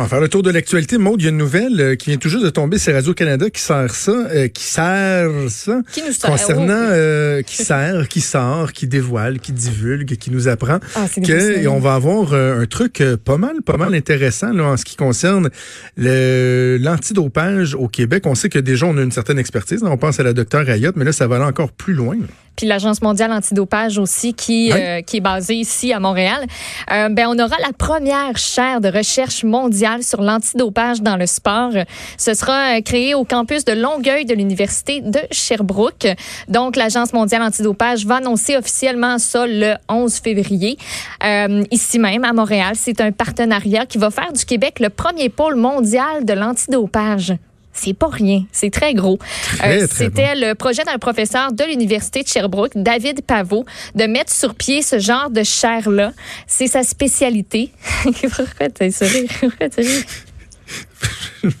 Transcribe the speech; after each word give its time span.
On 0.00 0.02
va 0.02 0.08
faire 0.08 0.20
le 0.20 0.28
tour 0.28 0.44
de 0.44 0.50
l'actualité. 0.52 0.96
Maud, 0.96 1.20
il 1.20 1.24
y 1.24 1.26
a 1.26 1.30
une 1.30 1.36
nouvelle 1.38 1.80
euh, 1.80 1.96
qui 1.96 2.10
vient 2.10 2.18
tout 2.18 2.28
juste 2.28 2.44
de 2.44 2.50
tomber. 2.50 2.78
C'est 2.78 2.92
Radio-Canada 2.92 3.50
qui 3.50 3.60
sert 3.60 3.92
ça, 3.92 4.12
euh, 4.12 4.46
qui 4.46 4.62
sert 4.62 5.28
ça. 5.48 5.82
Qui 5.92 6.02
nous 6.06 6.12
sert, 6.12 6.30
Concernant, 6.30 6.86
oh. 6.88 6.92
euh, 6.92 7.42
qui 7.42 7.56
sert, 7.64 8.06
qui 8.06 8.20
sort, 8.20 8.72
qui 8.72 8.86
dévoile, 8.86 9.40
qui 9.40 9.50
divulgue, 9.50 10.14
qui 10.16 10.30
nous 10.30 10.46
apprend 10.46 10.78
Ah, 10.94 11.06
que 11.08 11.58
et 11.58 11.66
on 11.66 11.80
va 11.80 11.94
avoir 11.94 12.32
euh, 12.32 12.60
un 12.60 12.66
truc 12.66 13.00
euh, 13.00 13.16
pas 13.16 13.38
mal, 13.38 13.56
pas 13.66 13.76
mal 13.76 13.92
intéressant 13.92 14.52
là, 14.52 14.66
en 14.66 14.76
ce 14.76 14.84
qui 14.84 14.94
concerne 14.94 15.50
le- 15.96 16.78
l'antidopage 16.80 17.74
au 17.74 17.88
Québec. 17.88 18.22
On 18.26 18.36
sait 18.36 18.48
que 18.50 18.60
déjà 18.60 18.86
on 18.86 18.96
a 18.98 19.02
une 19.02 19.10
certaine 19.10 19.40
expertise. 19.40 19.82
On 19.82 19.96
pense 19.96 20.20
à 20.20 20.22
la 20.22 20.32
docteure 20.32 20.68
Ayotte, 20.70 20.94
mais 20.94 21.04
là 21.06 21.12
ça 21.12 21.26
va 21.26 21.36
aller 21.36 21.44
encore 21.44 21.72
plus 21.72 21.94
loin. 21.94 22.16
Puis 22.58 22.66
l'Agence 22.66 23.02
mondiale 23.02 23.30
antidopage 23.30 23.98
aussi, 23.98 24.34
qui, 24.34 24.72
Oui. 24.74 24.80
euh, 24.80 25.00
qui 25.00 25.18
est 25.18 25.20
basée 25.20 25.54
ici 25.54 25.92
à 25.92 26.00
Montréal. 26.00 26.44
Euh, 26.90 27.08
ben, 27.08 27.28
on 27.28 27.38
aura 27.38 27.54
la 27.64 27.72
première 27.72 28.36
chaire 28.36 28.80
de 28.80 28.88
recherche 28.88 29.44
mondiale 29.44 30.02
sur 30.02 30.20
l'antidopage 30.20 31.00
dans 31.00 31.16
le 31.16 31.26
sport. 31.26 31.70
Ce 32.16 32.34
sera 32.34 32.76
euh, 32.76 32.80
créé 32.80 33.14
au 33.14 33.24
campus 33.24 33.64
de 33.64 33.72
Longueuil 33.74 34.24
de 34.24 34.34
l'Université 34.34 35.00
de 35.00 35.20
Sherbrooke. 35.30 36.08
Donc, 36.48 36.74
l'Agence 36.74 37.12
mondiale 37.12 37.42
antidopage 37.42 38.04
va 38.04 38.16
annoncer 38.16 38.56
officiellement 38.56 39.18
ça 39.18 39.46
le 39.46 39.74
11 39.88 40.12
février. 40.16 40.78
Euh, 41.24 41.62
ici 41.70 42.00
même, 42.00 42.24
à 42.24 42.32
Montréal, 42.32 42.72
c'est 42.74 43.00
un 43.00 43.12
partenariat 43.12 43.86
qui 43.86 43.98
va 43.98 44.10
faire 44.10 44.32
du 44.32 44.44
Québec 44.44 44.80
le 44.80 44.88
premier 44.90 45.28
pôle 45.28 45.54
mondial 45.54 46.24
de 46.24 46.32
l'antidopage. 46.32 47.34
C'est 47.80 47.94
pas 47.94 48.08
rien, 48.08 48.44
c'est 48.52 48.70
très 48.70 48.92
gros. 48.94 49.18
Euh, 49.64 49.86
C'était 49.90 50.34
le 50.34 50.54
projet 50.54 50.82
d'un 50.84 50.98
professeur 50.98 51.52
de 51.52 51.64
l'Université 51.64 52.22
de 52.22 52.28
Sherbrooke, 52.28 52.72
David 52.74 53.22
Pavot, 53.22 53.64
de 53.94 54.04
mettre 54.04 54.32
sur 54.32 54.54
pied 54.54 54.82
ce 54.82 54.98
genre 54.98 55.30
de 55.30 55.42
chaire-là. 55.42 56.12
C'est 56.46 56.66
sa 56.66 56.82
spécialité. 56.82 57.70
Pourquoi 58.02 58.68
t'as 58.74 58.90
sourire? 58.90 59.28
Pourquoi? 59.40 59.68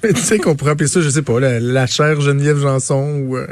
Mais 0.02 0.12
tu 0.12 0.20
sais 0.20 0.38
qu'on 0.38 0.56
pourrait 0.56 0.72
appeler 0.72 0.88
ça, 0.88 1.00
je 1.00 1.08
sais 1.08 1.22
pas, 1.22 1.38
la, 1.38 1.60
la 1.60 1.86
chère 1.86 2.20
Geneviève 2.20 2.58
Janson 2.58 3.20
ou. 3.20 3.36
Euh... 3.36 3.46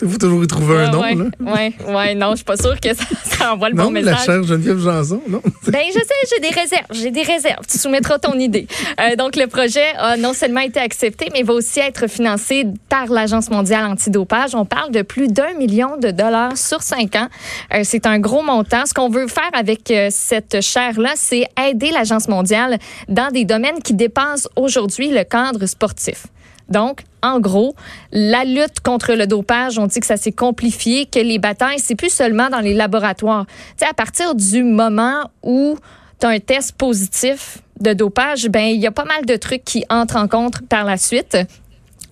Il 0.00 0.08
faut 0.08 0.16
toujours 0.16 0.42
y 0.42 0.46
trouver 0.46 0.78
un 0.84 0.90
nom, 0.90 1.02
là. 1.02 1.24
ouais, 1.40 1.72
ouais, 1.86 2.14
non, 2.14 2.30
je 2.30 2.36
suis 2.36 2.44
pas 2.44 2.56
sûre 2.56 2.80
que 2.80 2.94
ça, 2.94 3.04
ça 3.24 3.52
envoie 3.52 3.68
le 3.68 3.74
Non, 3.76 3.84
bon 3.84 3.92
la 3.92 4.00
message. 4.00 4.24
chère 4.24 4.42
Geneviève 4.42 4.78
Janson, 4.78 5.20
non? 5.28 5.42
Ben, 5.66 5.82
je 5.88 5.98
sais, 5.98 6.34
j'ai 6.34 6.40
des 6.40 6.48
réserves. 6.54 6.86
J'ai 6.90 7.10
des 7.10 7.22
réserves. 7.22 7.66
Tu 7.70 7.78
soumettras 7.78 8.18
ton 8.18 8.38
idée. 8.38 8.66
Euh, 9.00 9.16
donc, 9.16 9.36
le 9.36 9.46
projet 9.46 9.84
a 9.98 10.16
non 10.16 10.32
seulement 10.32 10.60
été 10.60 10.80
accepté, 10.80 11.28
mais 11.32 11.42
va 11.42 11.52
aussi 11.52 11.78
être 11.80 12.08
financé 12.08 12.66
par 12.88 13.06
l'Agence 13.06 13.50
mondiale 13.50 13.84
antidopage. 13.84 14.54
On 14.54 14.64
parle 14.64 14.92
de 14.92 15.02
plus 15.02 15.28
d'un 15.28 15.52
million 15.54 15.98
de 15.98 16.10
dollars 16.10 16.56
sur 16.56 16.82
cinq 16.82 17.14
ans. 17.14 17.28
Euh, 17.74 17.82
c'est 17.84 18.06
un 18.06 18.18
gros 18.18 18.42
montant. 18.42 18.86
Ce 18.86 18.94
qu'on 18.94 19.10
veut 19.10 19.28
faire 19.28 19.50
avec 19.52 19.90
euh, 19.90 20.08
cette 20.10 20.62
chaire-là, 20.62 21.12
c'est 21.16 21.46
aider 21.68 21.90
l'Agence 21.90 22.28
mondiale 22.28 22.78
dans 23.08 23.30
des 23.30 23.44
domaines 23.44 23.80
qui 23.82 23.94
dépassent 23.94 24.48
aujourd'hui 24.56 25.10
le 25.10 25.24
cadre 25.24 25.66
sportif. 25.66 26.26
Donc, 26.72 27.02
en 27.22 27.38
gros, 27.38 27.76
la 28.10 28.44
lutte 28.44 28.80
contre 28.80 29.12
le 29.12 29.26
dopage, 29.26 29.78
on 29.78 29.86
dit 29.86 30.00
que 30.00 30.06
ça 30.06 30.16
s'est 30.16 30.32
complifié, 30.32 31.06
que 31.06 31.20
les 31.20 31.38
batailles, 31.38 31.78
c'est 31.78 31.94
plus 31.94 32.12
seulement 32.12 32.48
dans 32.48 32.60
les 32.60 32.74
laboratoires. 32.74 33.46
À 33.88 33.94
partir 33.94 34.34
du 34.34 34.64
moment 34.64 35.30
où 35.42 35.76
tu 36.18 36.26
as 36.26 36.30
un 36.30 36.40
test 36.40 36.72
positif 36.72 37.58
de 37.80 37.92
dopage, 37.92 38.48
ben 38.48 38.64
il 38.64 38.80
y 38.80 38.86
a 38.86 38.90
pas 38.90 39.04
mal 39.04 39.26
de 39.26 39.36
trucs 39.36 39.64
qui 39.64 39.84
entrent 39.90 40.16
en 40.16 40.28
compte 40.28 40.66
par 40.68 40.84
la 40.84 40.96
suite. 40.96 41.36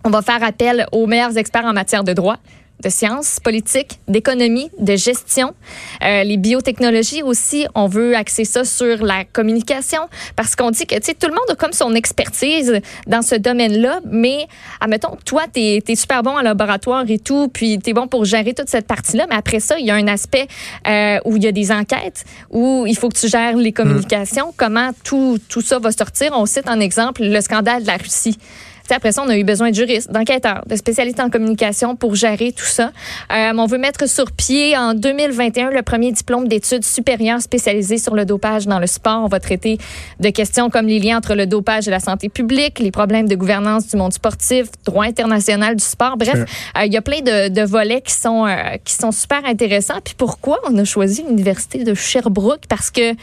On 0.04 0.10
va 0.10 0.22
faire 0.22 0.42
appel 0.42 0.86
aux 0.92 1.06
meilleurs 1.06 1.36
experts 1.36 1.64
en 1.64 1.72
matière 1.72 2.04
de 2.04 2.12
droit 2.12 2.36
de 2.82 2.88
sciences 2.88 3.40
politiques, 3.40 4.00
d'économie, 4.08 4.70
de 4.78 4.96
gestion, 4.96 5.54
Euh, 6.02 6.24
les 6.24 6.36
biotechnologies 6.36 7.22
aussi. 7.22 7.66
On 7.74 7.86
veut 7.86 8.16
axer 8.16 8.44
ça 8.44 8.64
sur 8.64 9.04
la 9.04 9.24
communication 9.24 10.00
parce 10.36 10.56
qu'on 10.56 10.70
dit 10.70 10.86
que 10.86 10.94
tu 10.94 11.02
sais 11.04 11.14
tout 11.14 11.28
le 11.28 11.34
monde 11.34 11.44
a 11.50 11.54
comme 11.54 11.72
son 11.72 11.94
expertise 11.94 12.80
dans 13.06 13.22
ce 13.22 13.34
domaine-là, 13.34 14.00
mais 14.10 14.46
admettons 14.80 15.16
toi 15.24 15.42
tu 15.52 15.60
es, 15.60 15.94
super 15.94 16.22
bon 16.22 16.38
en 16.38 16.40
laboratoire 16.40 17.04
et 17.08 17.18
tout, 17.18 17.48
puis 17.48 17.78
tu 17.78 17.90
es 17.90 17.92
bon 17.92 18.06
pour 18.06 18.24
gérer 18.24 18.54
toute 18.54 18.68
cette 18.68 18.86
partie-là, 18.86 19.26
mais 19.28 19.36
après 19.36 19.60
ça 19.60 19.78
il 19.78 19.86
y 19.86 19.90
a 19.90 19.94
un 19.94 20.08
aspect 20.08 20.46
euh, 20.86 21.18
où 21.24 21.36
il 21.36 21.44
y 21.44 21.48
a 21.48 21.52
des 21.52 21.70
enquêtes 21.70 22.24
où 22.50 22.84
il 22.86 22.96
faut 22.96 23.08
que 23.08 23.18
tu 23.18 23.28
gères 23.28 23.56
les 23.56 23.72
communications, 23.72 24.54
comment 24.56 24.90
tout 25.04 25.38
tout 25.48 25.60
ça 25.60 25.78
va 25.78 25.92
sortir. 25.92 26.30
On 26.32 26.46
cite 26.46 26.68
en 26.68 26.80
exemple 26.80 27.22
le 27.22 27.40
scandale 27.40 27.82
de 27.82 27.86
la 27.88 27.96
Russie. 27.96 28.38
Après 28.94 29.12
ça, 29.12 29.22
on 29.24 29.28
a 29.28 29.36
eu 29.36 29.44
besoin 29.44 29.70
de 29.70 29.74
juristes, 29.74 30.10
d'enquêteurs, 30.10 30.62
de 30.66 30.76
spécialistes 30.76 31.20
en 31.20 31.30
communication 31.30 31.96
pour 31.96 32.14
gérer 32.14 32.52
tout 32.52 32.64
ça. 32.64 32.92
Euh, 33.32 33.52
on 33.56 33.66
veut 33.66 33.78
mettre 33.78 34.08
sur 34.08 34.32
pied 34.32 34.76
en 34.76 34.94
2021 34.94 35.70
le 35.70 35.82
premier 35.82 36.12
diplôme 36.12 36.48
d'études 36.48 36.84
supérieures 36.84 37.40
spécialisé 37.40 37.98
sur 37.98 38.14
le 38.14 38.24
dopage 38.24 38.66
dans 38.66 38.78
le 38.78 38.86
sport. 38.86 39.22
On 39.24 39.28
va 39.28 39.40
traiter 39.40 39.78
de 40.18 40.30
questions 40.30 40.70
comme 40.70 40.86
les 40.86 40.98
liens 40.98 41.18
entre 41.18 41.34
le 41.34 41.46
dopage 41.46 41.88
et 41.88 41.90
la 41.90 42.00
santé 42.00 42.28
publique, 42.28 42.78
les 42.78 42.90
problèmes 42.90 43.28
de 43.28 43.34
gouvernance 43.34 43.88
du 43.88 43.96
monde 43.96 44.12
sportif, 44.12 44.66
droit 44.84 45.04
international 45.04 45.76
du 45.76 45.84
sport. 45.84 46.16
Bref, 46.16 46.44
euh, 46.76 46.84
il 46.86 46.92
y 46.92 46.96
a 46.96 47.02
plein 47.02 47.20
de, 47.20 47.48
de 47.48 47.62
volets 47.62 48.00
qui 48.00 48.14
sont 48.14 48.46
euh, 48.46 48.76
qui 48.84 48.94
sont 48.94 49.12
super 49.12 49.44
intéressants. 49.44 50.00
Puis 50.04 50.14
pourquoi 50.16 50.58
on 50.68 50.76
a 50.78 50.84
choisi 50.84 51.22
l'université 51.22 51.84
de 51.84 51.94
Sherbrooke? 51.94 52.66
Parce 52.68 52.90
que 52.90 53.14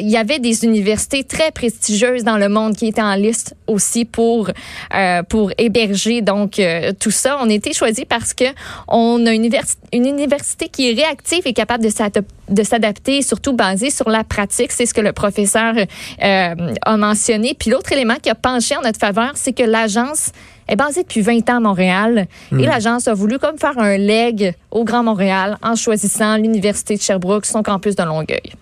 il 0.00 0.08
y 0.10 0.16
avait 0.16 0.38
des 0.38 0.64
universités 0.64 1.24
très 1.24 1.50
prestigieuses 1.50 2.24
dans 2.24 2.36
le 2.36 2.48
monde 2.48 2.76
qui 2.76 2.86
étaient 2.86 3.02
en 3.02 3.14
liste 3.14 3.54
aussi 3.66 4.04
pour 4.04 4.50
euh, 4.94 5.22
pour 5.22 5.52
héberger 5.58 6.20
donc 6.22 6.58
euh, 6.58 6.92
tout 6.98 7.10
ça. 7.10 7.38
On 7.42 7.48
a 7.50 7.52
été 7.52 7.72
choisi 7.72 8.04
parce 8.04 8.34
que 8.34 8.44
on 8.88 9.24
a 9.26 9.32
une, 9.32 9.44
universi- 9.46 9.76
une 9.92 10.06
université 10.06 10.68
qui 10.68 10.90
est 10.90 10.94
réactive 10.94 11.42
et 11.44 11.52
capable 11.52 11.84
de 11.84 11.90
s'adap- 11.90 12.24
de 12.48 12.62
s'adapter, 12.62 13.22
surtout 13.22 13.52
basée 13.52 13.90
sur 13.90 14.08
la 14.08 14.24
pratique. 14.24 14.72
C'est 14.72 14.86
ce 14.86 14.94
que 14.94 15.00
le 15.00 15.12
professeur 15.12 15.74
euh, 15.76 16.54
a 16.82 16.96
mentionné. 16.96 17.54
Puis 17.58 17.70
l'autre 17.70 17.92
élément 17.92 18.16
qui 18.22 18.30
a 18.30 18.34
penché 18.34 18.76
en 18.76 18.82
notre 18.82 18.98
faveur, 19.00 19.32
c'est 19.34 19.52
que 19.52 19.62
l'agence 19.64 20.30
est 20.68 20.76
basée 20.76 21.02
depuis 21.02 21.20
20 21.22 21.48
ans 21.50 21.56
à 21.58 21.60
Montréal 21.60 22.26
et 22.52 22.66
l'agence 22.66 23.06
a 23.06 23.14
voulu 23.14 23.38
comme 23.38 23.56
faire 23.56 23.78
un 23.78 23.96
leg 23.96 24.54
au 24.72 24.82
Grand 24.84 25.04
Montréal 25.04 25.58
en 25.62 25.76
choisissant 25.76 26.36
l'université 26.36 26.96
de 26.96 27.00
Sherbrooke, 27.00 27.46
son 27.46 27.62
campus 27.62 27.94
de 27.94 28.02
Longueuil. 28.02 28.52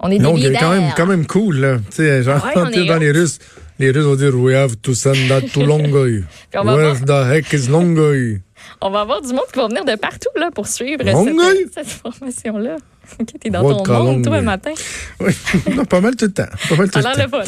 On 0.00 0.10
est 0.10 0.18
des 0.18 0.24
Donc, 0.24 0.36
leaders. 0.38 0.60
quand 0.60 0.70
même, 0.70 0.90
quand 0.96 1.06
même 1.06 1.26
cool, 1.26 1.56
là. 1.56 1.76
Tu 1.90 1.96
sais, 1.96 2.22
genre, 2.22 2.44
Ouais, 2.44 2.52
on 2.56 2.68
est 2.68 2.84
dans 2.84 2.98
les 2.98 3.10
Russes, 3.10 3.38
les 3.78 3.90
Russes 3.90 4.04
vont 4.04 4.16
dire, 4.16 4.34
we 4.34 4.54
have 4.54 4.76
to 4.82 4.94
send 4.94 5.28
that 5.28 5.42
to 5.52 5.60
Longueuil. 5.66 6.24
Puis 6.50 6.58
on 6.60 6.64
va 6.64 6.74
Where 6.76 6.94
the 7.04 7.32
heck 7.32 7.52
is 7.52 7.68
Longueuil? 7.68 8.40
On 8.80 8.90
va 8.90 9.00
avoir 9.02 9.22
du 9.22 9.28
monde 9.28 9.46
qui 9.52 9.58
va 9.58 9.68
venir 9.68 9.84
de 9.84 9.94
partout 9.96 10.28
là, 10.36 10.50
pour 10.52 10.66
suivre 10.66 11.02
Longueuil? 11.04 11.66
cette, 11.72 11.86
cette 11.86 12.00
formation-là. 12.02 12.76
Ok, 13.20 13.28
T'es 13.40 13.50
dans 13.50 13.62
ton 13.62 13.76
monde, 14.04 14.24
toi, 14.24 14.40
Longueuil? 14.40 14.44
matin. 14.44 14.70
Oui, 15.20 15.32
non, 15.74 15.84
pas 15.84 16.00
mal 16.00 16.16
tout 16.16 16.26
le 16.26 16.32
temps. 16.32 16.48
Pas 16.68 16.76
mal 16.76 16.90
tout 16.90 17.00
Ça 17.00 17.10
a 17.10 17.14
le 17.24 17.30
temps. 17.30 17.38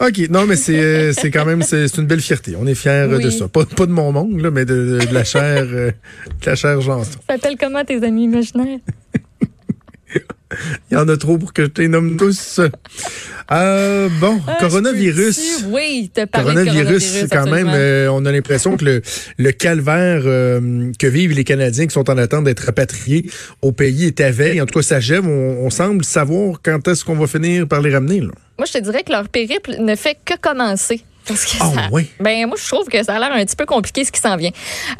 le. 0.00 0.06
OK, 0.08 0.28
non, 0.30 0.44
mais 0.46 0.56
c'est 0.56 0.78
euh, 0.78 1.12
c'est 1.14 1.30
quand 1.30 1.44
même, 1.46 1.62
c'est 1.62 1.86
une 1.96 2.06
belle 2.06 2.20
fierté. 2.20 2.54
On 2.60 2.66
est 2.66 2.74
fiers 2.74 2.90
euh, 2.90 3.18
de 3.18 3.26
Oui. 3.28 3.32
ça. 3.32 3.48
Pas, 3.48 3.64
pas 3.64 3.86
de 3.86 3.92
mon 3.92 4.12
monde, 4.12 4.40
là, 4.40 4.50
mais 4.50 4.64
de, 4.64 4.98
de 5.08 5.14
la 5.14 5.24
chair, 5.24 5.62
euh, 5.66 5.90
de 6.42 6.46
la 6.46 6.56
chair 6.56 6.80
Janson. 6.80 7.10
Ça 7.28 7.34
s'appelle 7.36 7.56
comment 7.58 7.84
tes 7.84 8.02
amis 8.04 8.24
imaginaires? 8.24 8.78
Il 10.90 10.94
y 10.94 10.96
en 10.96 11.08
a 11.08 11.16
trop 11.16 11.38
pour 11.38 11.52
que 11.52 11.64
je 11.64 11.82
les 11.82 11.88
nomme 11.88 12.16
tous. 12.16 12.60
Euh, 13.52 14.08
bon, 14.20 14.40
Ah, 14.46 14.56
coronavirus. 14.60 15.64
Oui, 15.68 16.10
te 16.14 16.24
parler 16.24 16.54
de 16.54 16.64
Coronavirus, 16.64 17.26
quand 17.30 17.46
même, 17.48 17.68
euh, 17.72 18.08
on 18.10 18.24
a 18.24 18.32
l'impression 18.32 18.76
que 18.76 18.84
le, 18.84 19.02
le 19.38 19.52
calvaire 19.52 20.22
euh, 20.24 20.92
que 20.98 21.06
vivent 21.06 21.32
les 21.32 21.44
Canadiens 21.44 21.86
qui 21.86 21.92
sont 21.92 22.08
en 22.10 22.18
attente 22.18 22.44
d'être 22.44 22.60
rapatriés 22.60 23.30
au 23.62 23.72
pays 23.72 24.06
est 24.06 24.20
à 24.20 24.30
veille. 24.30 24.60
En 24.60 24.66
tout 24.66 24.78
cas, 24.78 24.82
ça 24.82 25.00
gève. 25.00 25.26
On, 25.26 25.64
on 25.66 25.70
semble 25.70 26.04
savoir 26.04 26.60
quand 26.62 26.86
est-ce 26.88 27.04
qu'on 27.04 27.16
va 27.16 27.26
finir 27.26 27.66
par 27.66 27.80
les 27.82 27.92
ramener. 27.92 28.20
Là. 28.20 28.30
Moi, 28.58 28.66
je 28.66 28.72
te 28.72 28.78
dirais 28.78 29.02
que 29.02 29.12
leur 29.12 29.28
périple 29.28 29.76
ne 29.80 29.94
fait 29.94 30.16
que 30.24 30.34
commencer. 30.40 31.02
Parce 31.26 31.44
que 31.44 31.56
Ah 31.60 31.70
ça, 31.74 31.80
oui? 31.92 32.10
ben 32.20 32.46
moi 32.46 32.56
je 32.60 32.66
trouve 32.68 32.86
que 32.88 33.02
ça 33.02 33.14
a 33.16 33.18
l'air 33.18 33.32
un 33.32 33.44
petit 33.44 33.56
peu 33.56 33.66
compliqué 33.66 34.04
ce 34.04 34.12
qui 34.12 34.20
s'en 34.20 34.36
vient. 34.36 34.50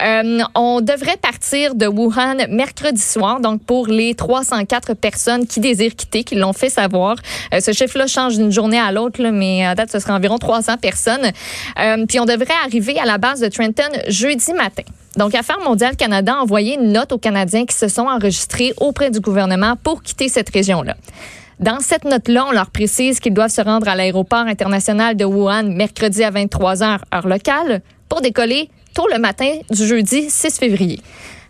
Euh, 0.03 0.41
on 0.55 0.81
devrait 0.81 1.17
partir 1.17 1.75
de 1.75 1.87
Wuhan 1.87 2.47
mercredi 2.49 3.01
soir, 3.01 3.41
donc 3.41 3.63
pour 3.63 3.87
les 3.87 4.15
304 4.15 4.95
personnes 4.95 5.47
qui 5.47 5.61
désirent 5.61 5.95
quitter, 5.95 6.25
qui 6.25 6.35
l'ont 6.35 6.53
fait 6.53 6.71
savoir. 6.71 7.17
Euh, 7.55 7.61
ce 7.61 7.73
chiffre-là 7.73 8.07
change 8.07 8.37
d'une 8.37 8.53
journée 8.53 8.79
à 8.79 8.93
l'autre, 8.93 9.23
mais 9.23 9.65
à 9.65 9.75
date 9.75 9.91
ce 9.93 9.99
sera 9.99 10.15
environ 10.15 10.39
300 10.39 10.77
personnes. 10.79 11.31
Euh, 11.79 12.05
puis 12.09 12.19
on 12.21 12.25
devrait 12.25 12.55
arriver 12.65 12.99
à 12.99 13.05
la 13.05 13.19
base 13.19 13.41
de 13.41 13.49
Trenton 13.49 13.85
jeudi 14.09 14.53
matin. 14.53 14.83
Donc, 15.17 15.35
Affaires 15.35 15.61
mondiales 15.61 15.97
Canada 15.97 16.35
a 16.35 16.43
envoyé 16.43 16.75
une 16.75 16.93
note 16.93 17.11
aux 17.13 17.19
Canadiens 17.19 17.65
qui 17.65 17.75
se 17.75 17.89
sont 17.89 18.07
enregistrés 18.07 18.75
auprès 18.77 19.11
du 19.11 19.21
gouvernement 19.21 19.75
pour 19.83 20.03
quitter 20.03 20.29
cette 20.29 20.51
région-là. 20.51 20.95
Dans 21.59 21.81
cette 21.81 22.05
note-là, 22.05 22.47
on 22.49 22.53
leur 22.53 22.71
précise 22.71 23.19
qu'ils 23.19 23.33
doivent 23.33 23.51
se 23.51 23.63
rendre 23.63 23.89
à 23.89 23.97
l'aéroport 23.97 24.47
international 24.47 25.17
de 25.17 25.25
Wuhan 25.25 25.75
mercredi 25.75 26.23
à 26.23 26.31
23 26.31 26.75
h 26.77 26.99
heure 27.15 27.27
locale 27.27 27.81
pour 28.11 28.21
décoller 28.21 28.69
tôt 28.93 29.07
le 29.11 29.19
matin 29.19 29.51
du 29.71 29.87
jeudi 29.87 30.29
6 30.29 30.59
février. 30.59 31.01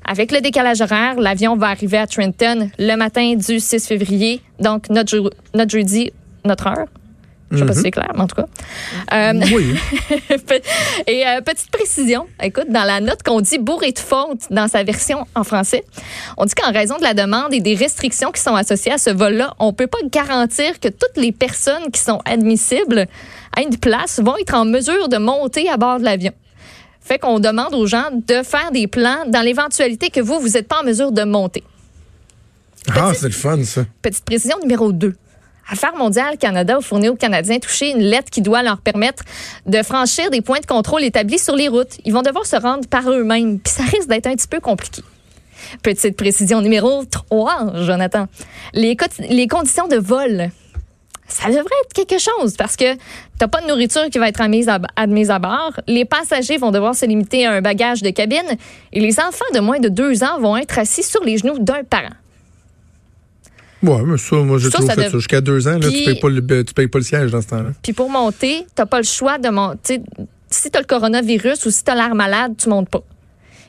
Avec 0.05 0.31
le 0.31 0.41
décalage 0.41 0.81
horaire, 0.81 1.19
l'avion 1.19 1.57
va 1.57 1.71
arriver 1.71 1.99
à 1.99 2.07
Trenton 2.07 2.71
le 2.79 2.95
matin 2.95 3.35
du 3.35 3.59
6 3.59 3.85
février, 3.89 4.41
donc 4.61 4.89
notre, 4.91 5.33
notre 5.55 5.73
jeudi, 5.73 6.13
notre 6.45 6.69
heure. 6.69 6.87
Je 7.51 7.59
sais 7.59 7.65
pas 7.65 7.73
si 7.75 7.81
c'est 7.81 7.91
clair, 7.93 8.11
mais 8.15 8.23
en 8.23 8.27
tout 8.27 8.35
cas. 8.35 8.47
Euh, 9.13 9.33
Oui. 9.55 9.77
et 11.07 11.27
euh, 11.27 11.41
petite 11.43 11.71
précision, 11.71 12.27
écoute, 12.43 12.69
dans 12.69 12.83
la 12.83 13.01
note 13.01 13.23
qu'on 13.23 13.41
dit 13.41 13.59
bourré 13.59 13.93
de 13.93 13.99
fautes 13.99 14.47
dans 14.51 14.67
sa 14.67 14.83
version 14.83 15.27
en 15.35 15.45
français, 15.45 15.85
on 16.37 16.45
dit 16.45 16.55
qu'en 16.55 16.73
raison 16.73 16.97
de 16.99 17.05
la 17.05 17.15
demande 17.15 17.55
et 17.55 17.61
des 17.61 17.75
restrictions 17.75 18.33
qui 18.33 18.41
sont 18.41 18.55
associées 18.55 18.93
à 18.93 18.99
ce 18.99 19.11
vol-là, 19.11 19.55
on 19.61 19.73
peut 19.73 19.87
pas 19.87 19.99
garantir 20.13 20.81
que 20.81 20.89
toutes 20.89 21.17
les 21.17 21.31
personnes 21.31 21.91
qui 21.93 22.01
sont 22.01 22.21
admissibles 22.25 23.07
à 23.57 23.63
une 23.63 23.77
place 23.77 24.21
vont 24.21 24.37
être 24.39 24.55
en 24.55 24.65
mesure 24.65 25.09
de 25.09 25.19
monter 25.19 25.69
à 25.69 25.77
bord 25.77 26.01
de 26.01 26.05
l'avion. 26.05 26.33
Fait 27.01 27.21
qu'on 27.21 27.39
demande 27.39 27.75
aux 27.75 27.87
gens 27.87 28.09
de 28.13 28.43
faire 28.43 28.73
des 28.73 28.89
plans 28.89 29.25
dans 29.29 29.43
l'éventualité 29.43 30.11
que 30.11 30.21
vous, 30.21 30.41
vous 30.41 30.51
n'êtes 30.51 30.67
pas 30.67 30.81
en 30.81 30.85
mesure 30.85 31.13
de 31.13 31.23
monter. 31.23 31.63
Ah, 32.95 33.13
c'est 33.15 33.27
le 33.27 33.33
fun, 33.33 33.63
ça. 33.63 33.85
Petite 34.03 34.25
précision 34.25 34.59
numéro 34.61 34.91
2. 34.91 35.15
Affaires 35.69 35.97
mondiales 35.97 36.39
Canada 36.39 36.77
a 36.77 36.81
fourni 36.81 37.09
aux 37.09 37.17
Canadiens 37.17 37.59
touchés 37.59 37.91
une 37.91 38.03
lettre 38.03 38.31
qui 38.31 38.41
doit 38.41 38.63
leur 38.63 38.79
permettre 38.79 39.25
de 39.67 39.83
franchir 39.83 40.31
des 40.31 40.41
points 40.41 40.61
de 40.61 40.67
contrôle 40.67 41.03
établis 41.03 41.39
sur 41.39 41.57
les 41.57 41.69
routes. 41.69 41.99
Ils 42.05 42.13
vont 42.13 42.23
devoir 42.23 42.47
se 42.47 42.57
rendre 42.57 42.87
par 42.89 43.11
eux-mêmes, 43.11 43.59
puis 43.59 43.73
ça 43.73 43.83
risque 43.83 44.09
d'être 44.09 44.27
un 44.29 44.35
petit 44.37 44.47
peu 44.49 44.61
compliqué. 44.61 45.03
Petite 45.83 46.17
précision 46.17 46.61
numéro 46.61 47.05
3, 47.05 47.73
Jonathan. 47.83 48.27
Les, 48.75 48.95
co- 48.95 49.07
les 49.29 49.49
conditions 49.49 49.89
de 49.89 49.97
vol. 49.97 50.51
Ça 51.29 51.49
devrait 51.49 51.65
être 51.85 51.93
quelque 51.93 52.21
chose 52.21 52.55
parce 52.57 52.77
que 52.77 52.95
t'as 53.37 53.49
pas 53.49 53.61
de 53.61 53.67
nourriture 53.67 54.09
qui 54.13 54.19
va 54.19 54.29
être 54.29 54.41
admise 54.41 55.31
à 55.31 55.39
bord. 55.41 55.73
Les 55.89 56.05
passagers 56.05 56.57
vont 56.57 56.71
devoir 56.71 56.95
se 56.95 57.05
limiter 57.05 57.45
à 57.47 57.51
un 57.53 57.61
bagage 57.63 58.01
de 58.03 58.11
cabine 58.11 58.47
et 58.93 59.01
les 59.01 59.19
enfants 59.19 59.45
de 59.53 59.59
moins 59.59 59.81
de 59.81 59.89
deux 59.89 60.23
ans 60.23 60.39
vont 60.39 60.57
être 60.57 60.79
assis 60.79 61.03
sur 61.03 61.25
les 61.25 61.39
genoux 61.39 61.59
d'un 61.59 61.83
parent. 61.83 62.15
Ouais, 63.83 64.03
mais 64.05 64.17
ça, 64.19 64.37
moi, 64.37 64.59
j'ai 64.59 64.71
toujours 64.71 64.87
ça 64.89 64.95
fait 64.95 65.03
dev- 65.03 65.11
ça. 65.13 65.19
Jusqu'à 65.19 65.41
deux 65.41 65.69
ans, 65.69 65.79
là, 65.79 65.89
tu 65.91 66.05
payes 66.05 66.19
pas 66.19 66.29
le, 66.29 66.65
tu 66.65 66.75
payes 66.75 66.89
pas 66.89 66.99
le 66.99 67.05
siège 67.05 67.31
dans 67.31 67.43
ce 67.43 67.49
temps-là. 67.49 67.71
Puis 67.83 67.93
pour 67.93 68.09
monter, 68.11 68.67
t'as 68.75 68.87
pas 68.87 68.99
le 68.99 69.05
choix 69.05 69.39
de 69.39 69.49
monter. 69.51 70.01
Si 70.51 70.71
t'as 70.71 70.81
le 70.81 70.87
coronavirus 70.87 71.67
ou 71.67 71.71
si 71.71 71.85
t'as 71.85 71.95
l'air 71.95 72.15
malade, 72.15 72.55
tu 72.57 72.69
montes 72.69 72.89
pas. 72.89 73.03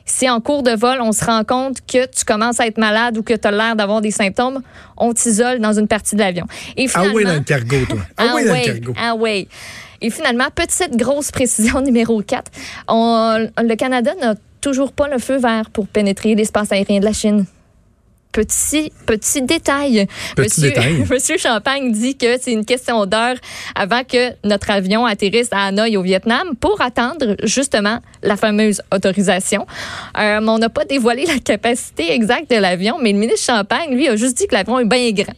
Si 0.06 0.30
en 0.30 0.40
cours 0.40 0.62
de 0.62 0.70
vol, 0.70 0.98
on 1.02 1.12
se 1.12 1.22
rend 1.22 1.44
compte 1.44 1.78
que 1.86 2.06
tu 2.06 2.24
commences 2.24 2.60
à 2.60 2.66
être 2.66 2.78
malade 2.78 3.18
ou 3.18 3.22
que 3.22 3.34
tu 3.34 3.46
as 3.46 3.50
l'air 3.50 3.76
d'avoir 3.76 4.00
des 4.00 4.10
symptômes, 4.10 4.62
on 4.96 5.12
t'isole 5.12 5.58
dans 5.58 5.78
une 5.78 5.86
partie 5.86 6.14
de 6.14 6.20
l'avion. 6.20 6.46
Et 6.78 6.86
Ah 6.86 6.88
finalement, 6.88 7.14
oui, 7.14 7.24
dans 7.24 7.34
le 7.34 7.40
cargo, 7.40 7.76
toi. 7.86 7.98
Ah, 8.16 8.32
oui, 8.34 8.46
dans 8.46 8.54
le 8.54 8.64
cargo. 8.64 8.94
ah 8.98 9.14
ouais. 9.14 9.46
Et 10.00 10.08
finalement, 10.10 10.46
petite 10.54 10.96
grosse 10.96 11.30
précision 11.30 11.80
numéro 11.82 12.22
4. 12.22 12.50
On, 12.88 13.48
le 13.62 13.74
Canada 13.74 14.12
n'a 14.18 14.34
toujours 14.62 14.92
pas 14.92 15.08
le 15.08 15.18
feu 15.18 15.36
vert 15.36 15.68
pour 15.70 15.86
pénétrer 15.86 16.34
l'espace 16.34 16.72
aérien 16.72 17.00
de 17.00 17.04
la 17.04 17.12
Chine. 17.12 17.44
Petit, 18.32 18.92
petit 19.06 19.42
détail. 19.42 20.06
Petit 20.36 20.60
Monsieur, 20.60 20.68
détail. 20.68 21.04
Monsieur 21.10 21.38
Champagne 21.38 21.92
dit 21.92 22.16
que 22.16 22.38
c'est 22.40 22.52
une 22.52 22.64
question 22.64 23.06
d'heure 23.06 23.36
avant 23.74 24.04
que 24.04 24.32
notre 24.44 24.70
avion 24.70 25.06
atterrisse 25.06 25.48
à 25.50 25.66
Hanoï 25.66 25.96
au 25.96 26.02
Vietnam 26.02 26.54
pour 26.60 26.80
attendre 26.80 27.36
justement 27.42 28.00
la 28.22 28.36
fameuse 28.36 28.82
autorisation. 28.94 29.66
Euh, 30.18 30.40
on 30.46 30.58
n'a 30.58 30.68
pas 30.68 30.84
dévoilé 30.84 31.24
la 31.26 31.38
capacité 31.38 32.12
exacte 32.12 32.50
de 32.50 32.56
l'avion, 32.56 32.98
mais 33.00 33.12
le 33.12 33.18
ministre 33.18 33.52
Champagne, 33.52 33.94
lui, 33.94 34.08
a 34.08 34.16
juste 34.16 34.36
dit 34.36 34.46
que 34.46 34.54
l'avion 34.54 34.78
est 34.78 34.84
bien 34.84 35.10
grand. 35.12 35.34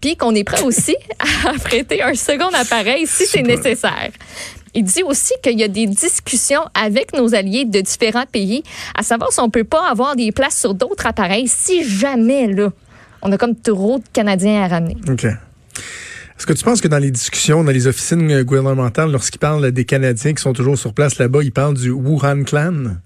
Puis 0.00 0.16
qu'on 0.16 0.34
est 0.34 0.44
prêt 0.44 0.62
aussi 0.62 0.96
à 1.44 1.50
affréter 1.50 2.02
un 2.02 2.14
second 2.14 2.50
appareil 2.54 3.06
si 3.06 3.26
c'est 3.26 3.42
nécessaire. 3.42 4.10
Il 4.74 4.84
dit 4.84 5.02
aussi 5.02 5.32
qu'il 5.42 5.58
y 5.58 5.64
a 5.64 5.68
des 5.68 5.86
discussions 5.86 6.62
avec 6.74 7.14
nos 7.14 7.34
alliés 7.34 7.64
de 7.64 7.80
différents 7.80 8.26
pays, 8.26 8.62
à 8.94 9.02
savoir 9.02 9.32
si 9.32 9.40
on 9.40 9.50
peut 9.50 9.64
pas 9.64 9.88
avoir 9.90 10.16
des 10.16 10.32
places 10.32 10.58
sur 10.58 10.74
d'autres 10.74 11.06
appareils 11.06 11.48
si 11.48 11.88
jamais, 11.88 12.46
là, 12.46 12.70
on 13.22 13.32
a 13.32 13.38
comme 13.38 13.56
trop 13.56 13.98
de 13.98 14.04
Canadiens 14.12 14.62
à 14.62 14.68
ramener. 14.68 14.96
OK. 15.08 15.24
Est-ce 15.24 16.46
que 16.46 16.52
tu 16.52 16.64
penses 16.64 16.80
que 16.80 16.88
dans 16.88 16.98
les 16.98 17.10
discussions, 17.10 17.64
dans 17.64 17.72
les 17.72 17.88
officines 17.88 18.42
gouvernementales, 18.42 19.10
lorsqu'ils 19.10 19.40
parlent 19.40 19.72
des 19.72 19.84
Canadiens 19.84 20.34
qui 20.34 20.42
sont 20.42 20.52
toujours 20.52 20.78
sur 20.78 20.94
place 20.94 21.18
là-bas, 21.18 21.42
ils 21.42 21.52
parlent 21.52 21.74
du 21.74 21.90
Wuhan 21.90 22.44
Clan? 22.44 22.96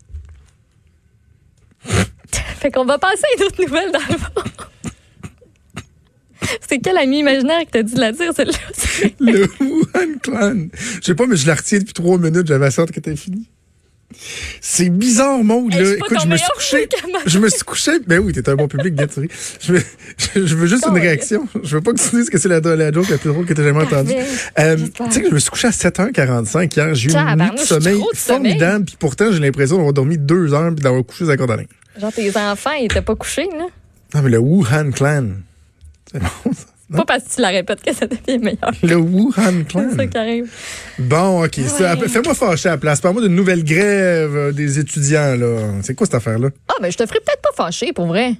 Fait 2.61 2.71
qu'on 2.71 2.85
va 2.85 2.99
passer 2.99 3.23
à 3.25 3.37
une 3.39 3.45
autre 3.45 3.63
nouvelle 3.63 3.91
dans 3.91 3.99
le 4.09 4.19
fond. 4.19 4.69
C'est 6.69 6.79
quel 6.79 6.97
ami 6.99 7.19
imaginaire 7.21 7.61
qui 7.61 7.67
t'a 7.73 7.83
dit 7.83 7.95
de 7.95 8.01
la 8.01 8.13
dire, 8.13 8.33
celle-là? 8.35 9.09
Le 9.21 9.47
Wuhan 9.61 10.19
Clan. 10.23 10.67
Je 11.01 11.07
sais 11.07 11.15
pas, 11.15 11.27
mais 11.27 11.37
je 11.37 11.47
la 11.47 11.55
retiens 11.55 11.79
depuis 11.79 11.95
trois 11.95 12.19
minutes. 12.19 12.47
J'avais 12.47 12.67
hâte 12.67 12.91
que 12.93 13.01
t'aies 13.01 13.17
fini. 13.17 13.47
C'est 14.61 14.91
bizarre, 14.91 15.43
Maud, 15.43 15.73
là. 15.73 15.95
Écoute, 15.95 16.19
je 16.23 16.29
me 16.29 16.37
suis 16.37 16.47
couché. 16.55 16.89
Je 17.25 17.39
me 17.39 17.49
suis 17.49 17.63
couché. 17.63 17.93
Ben 18.07 18.19
oui, 18.19 18.33
t'es 18.35 18.47
un 18.49 18.57
bon 18.57 18.69
public, 18.69 18.95
bien 18.95 19.07
tiré. 19.07 19.29
Je, 19.61 19.73
veux- 19.73 19.83
je, 20.35 20.55
veux 20.55 20.67
juste 20.67 20.85
une 20.87 20.99
réaction. 20.99 21.49
Je 21.63 21.77
veux 21.77 21.81
pas 21.81 21.93
que 21.93 21.99
tu 22.01 22.17
dises 22.17 22.29
que 22.29 22.37
c'est 22.39 22.49
la, 22.49 22.61
la 22.61 22.93
joke 22.93 23.09
la 23.09 23.17
plus 23.17 23.31
drôle 23.31 23.47
que 23.47 23.55
t'as 23.55 23.63
jamais 23.63 23.83
entendue. 23.83 24.13
Euh, 24.59 24.77
tu 24.77 25.11
sais 25.11 25.23
que 25.23 25.31
je 25.31 25.35
me 25.35 25.39
suis 25.39 25.49
couché 25.51 25.69
à 25.69 25.71
7h45 25.71 26.77
hier. 26.77 26.95
J'ai 26.95 27.09
eu 27.11 27.15
une 27.15 27.37
nuit 27.43 27.51
de 27.55 27.59
sommeil 27.61 28.01
formidable. 28.15 28.85
Puis 28.85 28.97
pourtant, 28.99 29.33
j'ai 29.33 29.41
l'impression 29.41 29.77
d'avoir 29.77 29.95
dormi 29.95 30.19
deux 30.19 30.53
heures 30.53 30.75
puis 30.75 30.83
d'avoir 30.83 31.03
couché 31.07 31.29
à 31.31 31.37
corde 31.39 31.53
à 31.53 31.57
linge. 31.57 31.67
Genre, 31.99 32.13
tes 32.13 32.37
enfants, 32.37 32.73
ils 32.73 32.85
étaient 32.87 33.01
pas 33.03 33.15
couchés, 33.17 33.49
là? 33.57 33.67
Non, 34.15 34.21
mais 34.23 34.31
le 34.31 34.39
Wuhan 34.39 34.91
Clan. 34.93 35.29
C'est 36.13 36.21
bon, 36.21 36.53
ça. 36.53 36.67
Pas 36.99 37.05
parce 37.07 37.25
que 37.25 37.35
tu 37.37 37.41
la 37.41 37.49
répètes 37.49 37.83
que 37.83 37.95
ça 37.95 38.07
devient 38.07 38.39
meilleur. 38.39 38.71
Le 38.83 38.97
Wuhan 38.97 39.65
Clan. 39.67 39.87
C'est 39.91 39.97
ça 39.97 40.07
qui 40.07 40.19
arrive. 40.19 40.51
Bon, 40.99 41.45
OK. 41.45 41.57
Ouais. 41.57 42.09
Fais-moi 42.09 42.35
fâcher 42.35 42.69
à 42.69 42.73
la 42.73 42.79
place. 42.79 43.01
Parle-moi 43.01 43.23
d'une 43.23 43.35
nouvelle 43.35 43.65
grève 43.65 44.37
euh, 44.37 44.53
des 44.53 44.79
étudiants, 44.79 45.35
là. 45.37 45.81
C'est 45.83 45.95
quoi 45.95 46.07
cette 46.07 46.17
affaire-là? 46.17 46.49
Ah, 46.69 46.75
ben, 46.83 46.93
je 46.93 46.99
te 46.99 47.07
ferai 47.07 47.21
peut-être 47.21 47.41
pas 47.41 47.65
fâcher, 47.65 47.93
pour 47.93 48.07
vrai. 48.07 48.35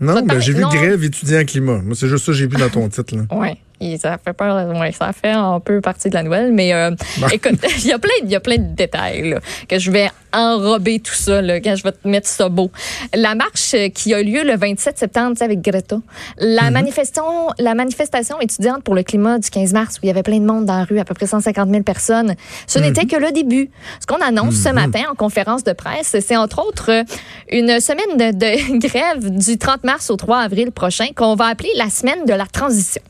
Non, 0.00 0.22
ben, 0.22 0.38
j'ai 0.38 0.52
vu 0.52 0.62
non. 0.62 0.68
grève 0.68 1.02
étudiants 1.02 1.44
climat. 1.44 1.78
Moi, 1.78 1.94
c'est 1.96 2.08
juste 2.08 2.24
ça 2.26 2.32
que 2.32 2.38
j'ai 2.38 2.46
vu 2.46 2.56
dans 2.56 2.68
ton 2.68 2.88
titre, 2.88 3.16
là. 3.16 3.36
Ouais. 3.36 3.56
Et 3.80 3.96
ça 3.96 4.18
fait 4.18 4.32
peur, 4.32 4.76
ouais, 4.76 4.92
ça 4.92 5.12
fait 5.12 5.30
un 5.30 5.60
peu 5.60 5.80
partie 5.80 6.08
de 6.08 6.14
la 6.14 6.22
nouvelle, 6.22 6.52
mais 6.52 6.72
euh, 6.74 6.90
Bon. 7.18 7.28
écoute, 7.32 7.60
il 7.78 7.86
y 7.86 7.92
a 7.92 7.98
plein, 7.98 8.10
il 8.22 8.30
y 8.30 8.34
a 8.34 8.40
plein 8.40 8.58
de 8.58 8.74
détails 8.74 9.30
là, 9.30 9.40
que 9.68 9.78
je 9.78 9.90
vais 9.90 10.10
enrober 10.32 11.00
tout 11.00 11.14
ça 11.14 11.40
là, 11.40 11.60
quand 11.60 11.74
je 11.74 11.82
vais 11.82 11.92
te 11.92 12.06
mettre 12.06 12.28
ça 12.28 12.48
beau. 12.48 12.70
La 13.14 13.34
marche 13.34 13.74
qui 13.94 14.14
a 14.14 14.22
lieu 14.22 14.42
le 14.44 14.56
27 14.56 14.98
septembre, 14.98 15.32
tu 15.32 15.38
sais, 15.38 15.44
avec 15.44 15.60
Greta, 15.60 15.98
la 16.38 16.70
manifestation, 16.70 17.48
la 17.58 17.74
manifestation 17.74 18.40
étudiante 18.40 18.82
pour 18.82 18.94
le 18.94 19.02
climat 19.02 19.38
du 19.38 19.48
15 19.48 19.72
mars 19.72 19.96
où 19.96 20.00
il 20.02 20.08
y 20.08 20.10
avait 20.10 20.22
plein 20.22 20.38
de 20.38 20.44
monde 20.44 20.66
dans 20.66 20.76
la 20.76 20.84
rue, 20.84 20.98
à 20.98 21.04
peu 21.04 21.14
près 21.14 21.26
150 21.26 21.70
000 21.70 21.82
personnes. 21.82 22.34
Ce 22.66 22.78
n'était 22.78 23.06
que 23.06 23.16
le 23.16 23.32
début. 23.32 23.70
Ce 24.00 24.06
qu'on 24.06 24.20
annonce 24.20 24.56
ce 24.56 24.68
matin 24.68 25.02
en 25.10 25.14
conférence 25.14 25.64
de 25.64 25.72
presse, 25.72 26.16
c'est 26.20 26.36
entre 26.36 26.66
autres 26.66 26.90
euh, 26.90 27.04
une 27.50 27.80
semaine 27.80 28.16
de, 28.16 28.36
de 28.36 28.78
grève 28.86 29.30
du 29.30 29.56
30 29.56 29.84
mars 29.84 30.10
au 30.10 30.16
3 30.16 30.38
avril 30.38 30.72
prochain 30.72 31.06
qu'on 31.14 31.34
va 31.34 31.46
appeler 31.46 31.70
la 31.76 31.88
semaine 31.90 32.24
de 32.26 32.34
la 32.34 32.46
transition. 32.46 33.02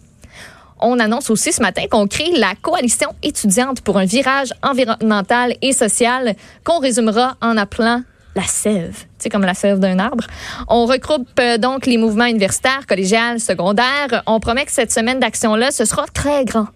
On 0.81 0.99
annonce 0.99 1.31
aussi 1.31 1.53
ce 1.53 1.61
matin 1.63 1.83
qu'on 1.91 2.07
crée 2.07 2.33
la 2.37 2.55
coalition 2.61 3.09
étudiante 3.23 3.81
pour 3.81 3.99
un 3.99 4.05
virage 4.05 4.53
environnemental 4.63 5.55
et 5.63 5.73
social 5.73 6.35
qu'on 6.65 6.79
résumera 6.79 7.37
en 7.41 7.57
appelant 7.57 8.03
la 8.39 8.45
sève, 8.45 9.05
sais, 9.19 9.31
comme 9.31 9.43
la 9.43 9.55
sève 9.55 9.81
d'un 9.81 9.99
arbre. 9.99 10.25
On 10.69 10.87
regroupe 10.87 11.29
euh, 11.41 11.59
donc 11.59 11.87
les 11.87 11.97
mouvements 11.97 12.27
universitaires, 12.27 12.87
collégiales, 12.87 13.41
secondaires. 13.41 14.23
On 14.27 14.39
promet 14.39 14.65
que 14.65 14.71
cette 14.71 14.93
semaine 14.93 15.19
d'action-là, 15.19 15.73
ce 15.73 15.85
sera 15.85 16.07
très 16.07 16.45
grand. 16.45 16.69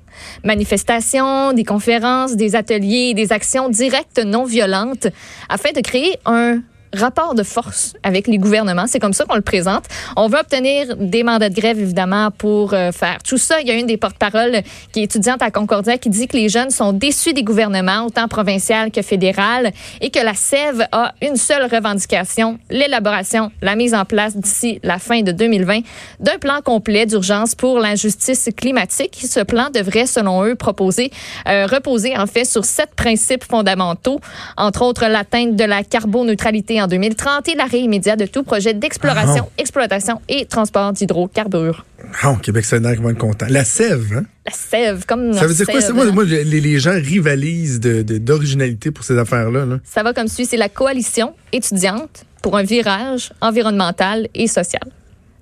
Manifestations, 0.43 1.53
des 1.53 1.65
conférences, 1.65 2.35
des 2.35 2.57
ateliers, 2.57 3.15
des 3.15 3.33
actions 3.33 3.69
directes 3.69 4.19
non 4.25 4.45
violentes 4.45 5.07
afin 5.49 5.71
de 5.71 5.81
créer 5.81 6.19
un 6.27 6.63
rapport 6.93 7.35
de 7.35 7.43
force 7.43 7.95
avec 8.03 8.27
les 8.27 8.39
gouvernements. 8.39 8.87
C'est 8.87 9.01
comme 9.01 9.13
ça 9.13 9.25
qu'on 9.25 9.37
le 9.37 9.43
présente. 9.43 9.85
On 10.17 10.29
veut 10.29 10.39
obtenir 10.39 10.97
des 10.97 11.23
mandats 11.23 11.49
de 11.49 11.55
grève, 11.55 11.79
évidemment, 11.79 12.31
pour 12.31 12.75
euh, 12.75 12.93
faire 12.93 13.23
tout 13.23 13.39
ça. 13.39 13.61
Il 13.61 13.69
y 13.69 13.71
a 13.71 13.75
une 13.75 13.87
des 13.87 13.97
porte-paroles 13.97 14.63
qui 14.93 15.01
est 15.01 15.05
étudiante 15.05 15.43
à 15.43 15.51
Concordia 15.51 15.99
qui 15.99 16.11
dit 16.11 16.29
que 16.29 16.37
les 16.37 16.49
jeunes 16.49 16.71
sont 16.71 16.93
déçus 16.93 17.33
des 17.33 17.43
gouvernements, 17.43 18.07
autant 18.07 18.29
provincial 18.29 18.91
que 18.91 19.03
fédéral, 19.03 19.73
et 20.01 20.11
que 20.11 20.19
la 20.19 20.35
SEV 20.35 20.85
a 20.93 21.15
une 21.23 21.37
seule 21.37 21.65
revendication, 21.65 22.59
l'élaboration, 22.71 23.51
la 23.63 23.77
mise 23.77 23.95
en 23.95 24.05
place 24.05 24.37
d'ici 24.37 24.81
la 24.83 24.99
fin 24.99 25.23
de 25.23 25.33
2020 25.33 25.81
d'un 26.21 26.39
plan 26.39 26.61
complet 26.63 27.07
d'urgence 27.07 27.55
pour 27.55 27.79
l'injustice 27.79 28.51
climatique. 28.57 29.19
Ce 29.23 29.41
plan 29.41 29.69
devrait, 29.73 30.07
selon 30.07 30.45
eux, 30.45 30.55
proposer, 30.55 31.11
euh, 31.49 31.67
reposer 31.67 32.17
en 32.17 32.27
fait 32.27 32.45
sur 32.45 32.65
sept 32.65 32.91
principes 32.95 33.45
fondamentaux, 33.45 34.21
entre 34.57 34.83
autres 34.83 35.07
l'atteinte 35.07 35.57
de 35.57 35.65
la 35.65 35.85
carboneutralité 35.85 36.82
en 36.83 36.87
2030 36.87 37.49
et 37.49 37.55
l'arrêt 37.55 37.81
immédiat 37.81 38.17
de 38.17 38.27
tout 38.27 38.43
projet 38.43 38.75
d'exploration, 38.75 39.49
exploitation 39.59 40.21
et 40.29 40.45
transport 40.47 40.93
d'hydrocarbures. 40.93 41.85
Ah, 42.23 42.37
Québec 42.43 42.65
solidaire, 42.65 42.93
ils 42.95 43.01
vont 43.01 43.11
être 43.11 43.19
contents. 43.19 43.47
La 43.49 43.65
sève, 43.65 44.13
hein? 44.17 44.25
La 44.45 44.53
sève, 44.53 45.05
comme 45.07 45.33
Ça 45.33 45.47
veut 45.47 45.55
dire 45.55 45.67
quoi? 45.67 45.81
sève, 45.81 45.95
Moi, 45.95 46.11
moi, 46.13 46.25
les, 46.25 46.45
les 46.45 46.79
gens 46.81 46.93
rivalisent 46.95 47.81
de- 47.81 48.03
de- 48.03 48.19
d'originalité 48.19 48.91
pour 48.91 49.05
ces 49.05 49.17
affaires-là. 49.17 49.65
là. 49.65 49.79
Ça 49.85 50.03
va 50.03 50.13
comme 50.13 50.29
suit. 50.29 50.45
C'est 50.47 50.57
la 50.57 50.69
coalition 50.69 51.35
étudiante 51.53 52.25
pour 52.43 52.57
un 52.57 52.65
virage 52.65 53.33
environnemental 53.41 54.29
et 54.35 54.49
social. 54.49 54.83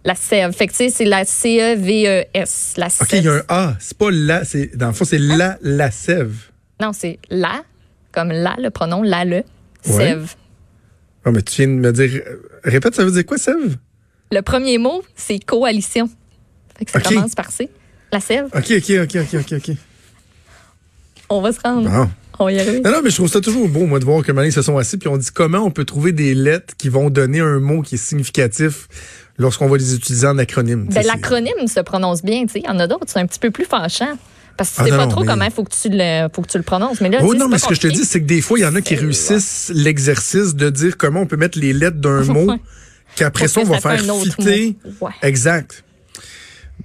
La 0.05 0.15
sève. 0.15 0.53
Fait 0.53 0.67
que, 0.67 0.73
tu 0.73 0.77
sais, 0.79 0.91
c'est 0.91 1.05
la 1.05 1.25
C-E-V-E-S. 1.85 2.75
La 2.77 2.87
OK, 2.87 3.09
il 3.13 3.19
y 3.19 3.23
sève. 3.23 3.45
a 3.49 3.55
un 3.55 3.69
A. 3.71 3.75
C'est 3.79 3.97
pas 3.99 4.11
la. 4.11 4.45
c'est 4.45 4.77
Dans 4.77 4.89
le 4.89 4.93
fond, 4.93 5.05
c'est 5.05 5.19
la, 5.19 5.57
la 5.63 5.91
sève. 5.91 6.35
Non, 6.81 6.93
c'est 6.93 7.19
la, 7.31 7.63
comme 8.13 8.31
la, 8.33 8.55
le 8.59 8.71
pronom, 8.71 9.03
la, 9.03 9.25
le, 9.25 9.43
sève. 9.83 10.35
Ah, 11.25 11.31
mais 11.31 11.43
tu 11.43 11.63
viens 11.63 11.69
de 11.69 11.81
me 11.81 11.93
dire. 11.93 12.23
Répète, 12.65 12.95
ça 12.95 13.05
veut 13.05 13.11
dire 13.11 13.27
quoi, 13.27 13.39
sève? 13.39 13.77
Le 14.33 14.43
premier 14.43 14.79
mot, 14.79 15.03
c'est 15.17 15.39
coalition. 15.39 16.09
Fait 16.79 16.85
que 16.85 16.91
ça 16.91 17.01
commence 17.01 17.35
par 17.35 17.51
C. 17.51 17.69
La 18.13 18.21
sève. 18.21 18.47
OK, 18.47 18.71
OK, 18.71 18.93
OK, 19.03 19.17
OK, 19.17 19.35
OK, 19.35 19.53
OK. 19.53 19.77
On 21.29 21.41
va 21.41 21.53
se 21.53 21.61
rendre. 21.61 21.89
Bon. 21.89 22.11
On 22.43 22.49
y 22.49 22.59
arriver. 22.59 22.81
Non, 22.81 22.91
non, 22.91 23.03
mais 23.05 23.11
je 23.11 23.17
trouve 23.17 23.29
ça 23.29 23.41
toujours 23.41 23.69
beau, 23.69 23.85
moi, 23.85 23.99
de 23.99 24.05
voir 24.07 24.25
que 24.25 24.33
ils 24.47 24.53
se 24.53 24.63
sont 24.63 24.79
assis, 24.79 24.97
puis 24.97 25.09
on 25.09 25.19
dit 25.19 25.29
comment 25.33 25.59
on 25.59 25.71
peut 25.71 25.85
trouver 25.85 26.13
des 26.13 26.35
lettres 26.35 26.75
qui 26.79 26.89
vont 26.89 27.11
donner 27.11 27.41
un 27.41 27.61
mot 27.61 27.83
qui 27.83 27.97
est 27.97 27.99
significatif 27.99 28.89
lorsqu'on 29.37 29.69
va 29.69 29.77
les 29.77 29.95
utiliser 29.95 30.27
en 30.27 30.39
acronyme. 30.39 30.87
Ben, 30.87 31.05
l'acronyme 31.05 31.67
se 31.67 31.81
prononce 31.81 32.23
bien, 32.23 32.47
tu 32.47 32.55
sais. 32.55 32.61
Il 32.61 32.67
y 32.67 32.69
en 32.69 32.79
a 32.79 32.87
d'autres, 32.87 33.07
c'est 33.09 33.19
un 33.19 33.27
petit 33.27 33.39
peu 33.39 33.51
plus 33.51 33.67
fâchant. 33.67 34.17
Parce 34.61 34.73
que 34.73 34.75
tu 34.77 34.81
Ah, 34.83 34.85
sais 34.85 34.91
non, 34.91 34.97
pas 34.99 35.03
non, 35.05 35.11
trop 35.11 35.21
mais- 35.23 35.27
comment 35.29 35.45
il 35.47 35.51
faut, 35.53 35.65
que 35.65 35.71
tu 35.75 35.89
le- 35.91 36.29
faut 36.35 36.43
que 36.43 36.49
tu 36.49 36.59
le 36.59 36.63
prononces. 36.65 37.01
Mais 37.01 37.09
là, 37.09 37.21
Oh 37.23 37.29
tu 37.29 37.33
sais, 37.33 37.39
non, 37.39 37.49
mais 37.49 37.57
ce 37.57 37.67
que 37.67 37.75
je 37.75 37.81
te 37.81 37.87
dis, 37.87 38.05
c'est 38.05 38.21
que 38.21 38.27
des 38.27 38.43
fois, 38.43 38.59
il 38.59 38.63
y 38.63 38.67
en 38.67 38.75
a 38.75 38.83
qui 38.83 38.95
réussissent 38.95 39.73
l'exercice 39.75 40.55
de 40.55 40.69
dire 40.69 40.99
comment 40.99 41.21
on 41.23 41.27
peut 41.27 41.39
mettre 41.39 41.59
les 41.59 41.73
lettres 41.73 41.97
d'un 41.97 42.25
mot, 42.25 42.53
qu'après 43.17 43.49
ça, 43.49 43.63
on 43.63 43.65
va 43.65 43.81
faire 43.81 43.99
fitter. 44.23 44.77
Ouais. 45.01 45.13
Exact. 45.23 45.83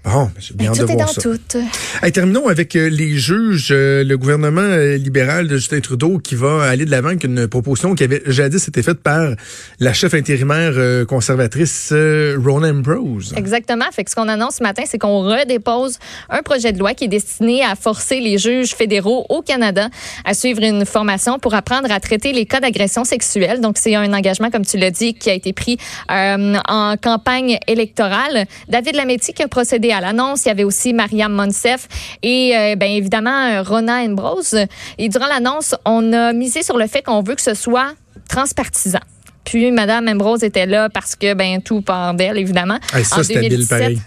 Bon, 0.04 0.30
j'ai 0.40 0.54
bien 0.54 0.72
Ben, 0.72 0.80
hâte 0.80 0.82
de 0.82 0.86
tout 0.86 0.92
est 0.92 0.96
voir 0.96 1.08
dans 1.08 1.14
ça. 1.14 1.22
tout. 1.22 1.64
Hey, 2.04 2.12
terminons 2.12 2.48
avec 2.48 2.76
euh, 2.76 2.90
les 2.90 3.18
juges. 3.18 3.70
Euh, 3.72 4.04
le 4.04 4.18
gouvernement 4.18 4.62
euh, 4.62 4.98
libéral 4.98 5.48
de 5.48 5.58
Justin 5.58 5.80
Trudeau 5.80 6.20
qui 6.20 6.36
va 6.36 6.64
aller 6.64 6.86
de 6.86 6.92
l'avant 6.92 7.10
avec 7.10 7.24
une 7.24 7.48
proposition 7.48 7.96
qui 7.96 8.04
avait 8.04 8.22
jadis 8.28 8.68
été 8.68 8.84
faite 8.84 9.00
par 9.00 9.34
la 9.80 9.94
chef 9.94 10.14
intérimaire 10.14 11.06
conservatrice 11.08 11.92
Rona 11.92 12.70
Ambrose. 12.70 13.34
Exactement. 13.38 13.86
Fait 13.92 14.04
que 14.04 14.12
ce 14.12 14.16
qu'on 14.16 14.28
annonce 14.28 14.56
ce 14.56 14.64
matin, 14.64 14.84
c'est 14.86 14.98
qu'on 14.98 15.20
redépose 15.22 15.98
un 16.30 16.42
projet 16.42 16.72
de 16.72 16.80
loi 16.80 16.94
qui 16.94 17.06
est 17.06 17.10
destiné 17.10 17.64
à 17.64 17.76
forcer 17.76 18.20
les 18.20 18.38
juges 18.38 18.74
fédéraux 18.76 19.26
au 19.30 19.42
Canada 19.42 19.90
à 20.26 20.34
suivre 20.34 20.62
une 20.64 20.86
formation 20.86 21.40
pour 21.40 21.54
apprendre 21.54 21.92
à 21.92 22.00
traiter 22.00 22.34
les 22.34 22.46
cas 22.46 22.60
d'agression 22.60 23.04
sexuelle. 23.04 23.62
Donc, 23.62 23.78
c'est 23.78 23.96
un 23.96 24.14
engagement, 24.14 24.50
comme 24.50 24.66
tu 24.66 24.78
l'as 24.78 24.92
dit, 24.92 25.14
qui 25.14 25.30
a 25.30 25.34
été 25.34 25.54
pris 25.54 25.78
en 26.10 26.96
campagne 27.02 27.58
électorale. 27.68 28.46
David 28.70 28.96
Lametti 28.96 29.34
qui 29.34 29.44
a 29.44 29.48
procédé 29.48 29.85
à 29.92 30.02
l'annonce. 30.02 30.46
Il 30.46 30.50
y 30.50 30.52
avait 30.52 30.64
aussi 30.64 30.94
Mariam 30.94 31.32
Monsef 31.32 31.88
et, 32.24 32.56
euh, 32.56 32.76
bien 32.76 32.90
évidemment, 32.90 33.64
Rona 33.64 33.98
Ambrose. 34.02 34.58
Et 34.98 35.10
durant 35.10 35.28
l'annonce, 35.28 35.76
on 35.86 36.14
a 36.14 36.34
misé 36.34 36.64
sur 36.64 36.78
le 36.78 36.88
fait 36.88 37.02
qu'on 37.02 37.22
veut 37.22 37.36
que 37.36 37.42
ce 37.42 37.54
soit 37.54 37.94
transpartisan. 38.30 39.00
Puis, 39.44 39.72
Madame 39.72 40.08
Ambrose 40.08 40.44
était 40.44 40.66
là 40.66 40.90
parce 40.90 41.16
que, 41.16 41.34
ben, 41.34 41.62
tout 41.62 41.82
part 41.82 42.14
d'elle, 42.16 42.38
évidemment. 42.38 42.80
Hey, 42.94 43.06
ça, 43.06 43.20
En 43.20 43.24
c'était 43.24 43.38
habile 43.38 43.50
2017, 43.52 43.70
pareil. 43.80 44.00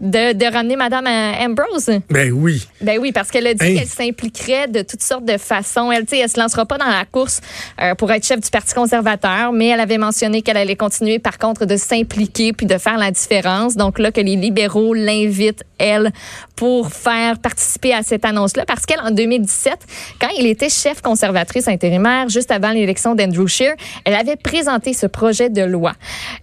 De, 0.00 0.32
de 0.32 0.52
ramener 0.52 0.76
Madame 0.76 1.06
euh, 1.06 1.44
Ambrose? 1.46 1.90
Ben 2.10 2.32
oui. 2.32 2.66
Ben 2.80 2.98
oui, 3.00 3.12
parce 3.12 3.30
qu'elle 3.30 3.46
a 3.46 3.54
dit 3.54 3.60
Hein? 3.64 3.74
qu'elle 3.76 3.86
s'impliquerait 3.86 4.68
de 4.68 4.82
toutes 4.82 5.02
sortes 5.02 5.24
de 5.24 5.36
façons. 5.36 5.92
Elle, 5.92 6.06
tu 6.06 6.16
elle 6.16 6.28
se 6.28 6.40
lancera 6.40 6.64
pas 6.66 6.78
dans 6.78 6.86
la 6.86 7.04
course 7.04 7.40
euh, 7.80 7.94
pour 7.94 8.10
être 8.10 8.26
chef 8.26 8.40
du 8.40 8.50
Parti 8.50 8.74
conservateur, 8.74 9.52
mais 9.52 9.68
elle 9.68 9.80
avait 9.80 9.98
mentionné 9.98 10.42
qu'elle 10.42 10.56
allait 10.56 10.76
continuer, 10.76 11.18
par 11.18 11.38
contre, 11.38 11.66
de 11.66 11.76
s'impliquer 11.76 12.52
puis 12.52 12.66
de 12.66 12.78
faire 12.78 12.98
la 12.98 13.10
différence. 13.10 13.76
Donc 13.76 13.98
là, 13.98 14.10
que 14.12 14.20
les 14.20 14.36
libéraux 14.36 14.94
l'invitent, 14.94 15.62
elle, 15.78 16.10
pour 16.56 16.92
faire 16.92 17.38
participer 17.38 17.92
à 17.94 18.02
cette 18.02 18.24
annonce-là, 18.24 18.64
parce 18.66 18.86
qu'elle, 18.86 19.00
en 19.00 19.10
2017, 19.10 19.74
quand 20.20 20.28
il 20.38 20.46
était 20.46 20.68
chef 20.68 21.00
conservatrice 21.00 21.68
intérimaire, 21.68 22.28
juste 22.28 22.50
avant 22.50 22.70
l'élection 22.70 23.14
d'Andrew 23.14 23.46
Scheer, 23.46 23.74
elle 24.04 24.14
avait 24.14 24.36
présenté 24.36 24.92
ce 24.92 25.06
projet 25.06 25.48
de 25.48 25.62
loi. 25.62 25.92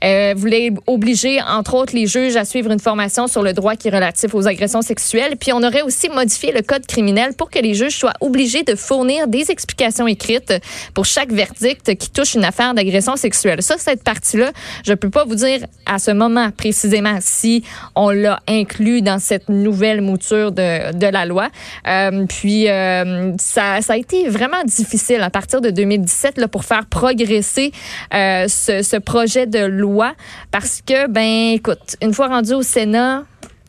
Euh, 0.04 0.34
voulait 0.36 0.72
obliger, 0.88 1.40
entre 1.42 1.76
autres, 1.76 1.96
les 1.96 2.08
juges 2.08 2.36
à 2.36 2.46
suivre 2.46 2.72
une 2.72 2.80
formation 2.80 3.07
sur 3.10 3.42
le 3.44 3.54
droit 3.54 3.76
qui 3.76 3.88
est 3.88 3.92
relatif 3.92 4.34
aux 4.36 4.48
agressions 4.48 4.82
sexuelles. 4.82 5.36
Puis 5.40 5.54
on 5.54 5.64
aurait 5.64 5.82
aussi 5.82 6.10
modifié 6.10 6.52
le 6.52 6.62
code 6.62 6.86
criminel 6.86 7.34
pour 7.34 7.50
que 7.50 7.60
les 7.60 7.74
juges 7.74 7.98
soient 7.98 8.14
obligés 8.22 8.64
de 8.64 8.76
fournir 8.76 9.28
des 9.28 9.50
explications 9.52 10.08
écrites 10.08 10.54
pour 10.94 11.06
chaque 11.06 11.32
verdict 11.32 11.96
qui 11.96 12.10
touche 12.10 12.36
une 12.36 12.44
affaire 12.44 12.74
d'agression 12.74 13.16
sexuelle. 13.16 13.62
Ça, 13.64 13.76
cette 13.78 14.04
partie-là, 14.04 14.52
je 14.86 14.94
peux 14.94 15.10
pas 15.10 15.26
vous 15.26 15.36
dire 15.36 15.66
à 15.86 16.00
ce 16.00 16.12
moment 16.12 16.52
précisément 16.52 17.18
si 17.22 17.64
on 17.96 18.10
l'a 18.10 18.40
inclus 18.48 19.02
dans 19.02 19.20
cette 19.20 19.50
nouvelle 19.50 20.02
mouture 20.02 20.52
de, 20.52 20.94
de 20.94 21.08
la 21.08 21.26
loi. 21.26 21.50
Euh, 21.88 22.26
puis 22.28 22.70
euh, 22.70 23.34
ça, 23.38 23.82
ça 23.82 23.94
a 23.94 23.98
été 23.98 24.28
vraiment 24.30 24.64
difficile 24.66 25.22
à 25.22 25.30
partir 25.30 25.62
de 25.62 25.70
2017 25.70 26.38
là, 26.38 26.48
pour 26.48 26.66
faire 26.66 26.86
progresser 26.86 27.72
euh, 28.14 28.48
ce, 28.48 28.82
ce 28.84 28.98
projet 28.98 29.46
de 29.46 29.60
loi 29.60 30.14
parce 30.52 30.82
que, 30.86 31.08
ben, 31.08 31.54
écoute, 31.54 31.96
une 32.02 32.14
fois 32.14 32.28
rendu 32.28 32.54
au 32.54 32.62
Sénat, 32.62 32.97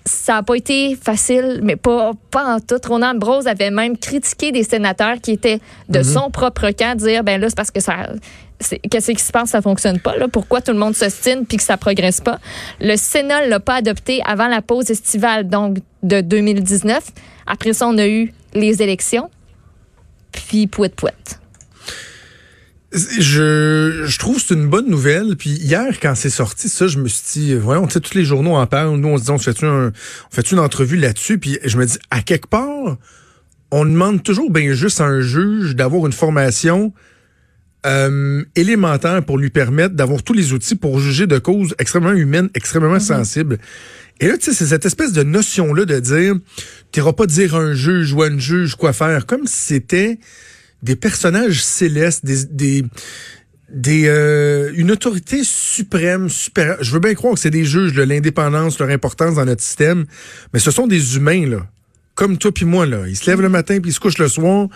ça 0.09 0.35
n'a 0.35 0.43
pas 0.43 0.55
été 0.55 0.97
facile, 0.97 1.61
mais 1.63 1.77
pas, 1.77 2.13
pas 2.31 2.57
en 2.57 2.61
tout. 2.61 2.81
Ronan 2.87 3.11
Ambrose 3.11 3.47
avait 3.47 3.71
même 3.71 3.97
critiqué 3.97 4.53
des 4.53 4.65
sénateurs 4.65 5.21
qui 5.21 5.33
étaient 5.33 5.61
de 5.89 6.03
son 6.03 6.31
propre 6.31 6.71
camp, 6.71 6.97
dire 6.97 7.23
ben 7.23 7.41
là, 7.41 7.49
c'est 7.49 7.57
parce 7.57 7.71
que 7.71 7.81
ça. 7.81 8.11
Qu'est-ce 8.91 9.13
qui 9.13 9.23
se 9.23 9.31
passe, 9.31 9.51
ça 9.51 9.63
fonctionne 9.63 10.01
pas, 10.01 10.17
là? 10.17 10.27
Pourquoi 10.27 10.61
tout 10.61 10.73
le 10.73 10.79
monde 10.79 10.97
s'ostine 10.97 11.47
puis 11.47 11.59
que 11.59 11.63
ça 11.63 11.77
progresse 11.77 12.21
pas? 12.21 12.41
Le 12.81 12.97
Sénat 12.97 13.47
l'a 13.47 13.61
pas 13.61 13.77
adopté 13.77 14.21
avant 14.27 14.49
la 14.49 14.63
pause 14.63 14.91
estivale, 14.91 15.49
donc 15.49 15.79
de 16.03 16.21
2019. 16.21 17.05
Après 17.47 17.73
ça, 17.73 17.87
on 17.87 17.97
a 17.99 18.09
eu 18.09 18.33
les 18.55 18.83
élections. 18.83 19.31
Puis 20.33 20.67
pouet 20.67 20.89
pouet. 20.89 21.13
Je, 22.91 24.05
je 24.07 24.19
trouve 24.19 24.37
que 24.37 24.43
c'est 24.43 24.55
une 24.55 24.69
bonne 24.69 24.89
nouvelle. 24.89 25.37
Puis 25.37 25.51
hier, 25.51 26.01
quand 26.01 26.15
c'est 26.15 26.31
sorti, 26.31 26.69
ça, 26.69 26.87
je 26.87 26.99
me 26.99 27.09
suis 27.09 27.41
dit, 27.41 27.55
voyons, 27.55 27.87
tu 27.87 27.95
sais, 27.95 28.01
tous 28.01 28.15
les 28.15 28.25
journaux 28.25 28.55
en 28.55 28.67
parlent. 28.67 28.97
Nous, 28.97 29.09
on 29.09 29.19
se 29.19 29.25
dit, 29.25 29.31
on 29.31 29.39
fait 29.39 29.63
un, 29.63 29.89
on 29.89 30.35
fait 30.35 30.51
une 30.51 30.59
entrevue 30.59 30.97
là-dessus? 30.97 31.39
Puis 31.39 31.59
je 31.65 31.77
me 31.77 31.85
dis, 31.85 31.99
à 32.11 32.23
quelque 32.23 32.49
part, 32.49 32.97
on 33.71 33.85
demande 33.85 34.23
toujours 34.23 34.51
bien 34.51 34.73
juste 34.73 35.01
à 35.01 35.05
un 35.05 35.21
juge 35.21 35.77
d'avoir 35.77 36.07
une 36.07 36.13
formation 36.13 36.95
euh, 37.87 38.43
élémentaire 38.57 39.23
pour 39.23 39.37
lui 39.37 39.51
permettre 39.51 39.95
d'avoir 39.95 40.23
tous 40.23 40.33
les 40.33 40.53
outils 40.53 40.75
pour 40.75 40.99
juger 40.99 41.27
de 41.27 41.39
causes 41.39 41.75
extrêmement 41.79 42.13
humaines, 42.13 42.49
extrêmement 42.55 43.01
sensibles. 43.01 43.59
Et 44.21 44.29
là, 44.29 44.39
tu 44.39 44.47
sais, 44.47 44.53
c'est 44.53 44.67
cette 44.67 44.87
espèce 44.87 45.13
de 45.13 45.23
notion-là 45.23 45.85
de 45.85 46.01
dire, 46.01 46.35
t'iras 46.91 47.13
pas 47.13 47.27
dire 47.27 47.55
à 47.55 47.59
un 47.59 47.75
juge 47.75 48.15
ou 48.15 48.23
à 48.23 48.29
une 48.29 48.41
juge 48.41 48.75
quoi 48.75 48.93
faire, 48.93 49.27
comme 49.27 49.47
si 49.47 49.75
c'était 49.75 50.19
des 50.83 50.97
personnages 50.97 51.63
célestes, 51.63 52.25
des, 52.25 52.45
des, 52.45 52.85
des 53.71 54.05
euh, 54.07 54.71
une 54.77 54.91
autorité 54.91 55.41
suprême, 55.45 56.29
supérieure. 56.29 56.79
Je 56.81 56.93
veux 56.93 57.01
bien 57.01 57.15
croire 57.15 57.35
que 57.35 57.41
c'est 57.41 57.51
des 57.51 57.65
juges, 57.65 57.95
là, 57.95 58.07
l'indépendance, 58.07 58.79
leur 58.79 58.89
importance 58.91 59.35
dans 59.35 59.45
notre 59.45 59.63
système, 59.63 60.07
mais 60.53 60.59
ce 60.61 60.71
sont 60.71 60.87
des 60.87 61.17
humains, 61.17 61.47
là. 61.47 61.67
Comme 62.15 62.37
toi 62.37 62.51
puis 62.53 62.65
moi, 62.65 62.85
là. 62.87 63.07
Ils 63.07 63.17
se 63.17 63.31
lèvent 63.31 63.43
le 63.43 63.49
matin 63.49 63.79
puis 63.81 63.91
ils 63.91 63.95
se 63.95 64.01
couchent 64.01 64.19
le 64.19 64.29
soir. 64.29 64.69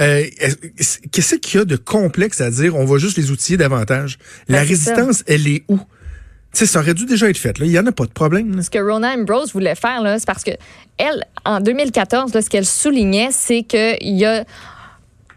Euh, 0.00 0.22
est- 0.38 1.00
Qu'est-ce 1.10 1.34
qu'il 1.34 1.58
y 1.58 1.62
a 1.62 1.66
de 1.66 1.76
complexe 1.76 2.40
à 2.40 2.50
dire? 2.50 2.74
On 2.74 2.86
va 2.86 2.96
juste 2.98 3.18
les 3.18 3.30
outiller 3.30 3.58
davantage? 3.58 4.16
La 4.48 4.58
Ben, 4.60 4.64
ça. 4.64 4.68
résistance, 4.68 5.24
elle 5.26 5.46
est 5.46 5.64
où? 5.68 5.76
Tu 5.76 6.60
sais, 6.60 6.66
ça 6.66 6.78
aurait 6.80 6.94
dû 6.94 7.04
déjà 7.04 7.28
être 7.28 7.36
fait. 7.36 7.58
Là. 7.58 7.66
Il 7.66 7.70
n'y 7.72 7.78
en 7.78 7.84
a 7.86 7.92
pas 7.92 8.06
de 8.06 8.12
problème. 8.12 8.56
là. 8.56 8.62
Ce 8.62 8.70
que 8.70 8.78
Rona 8.78 9.12
Ambrose 9.12 9.52
voulait 9.52 9.74
faire, 9.74 10.00
là, 10.00 10.18
c'est 10.18 10.26
parce 10.26 10.42
que 10.42 10.52
elle, 10.96 11.22
en 11.44 11.60
2014, 11.60 12.32
là, 12.32 12.40
ce 12.40 12.48
qu'elle 12.48 12.64
soulignait, 12.64 13.28
c'est 13.30 13.62
qu'il 13.62 14.16
y 14.16 14.24
a 14.24 14.46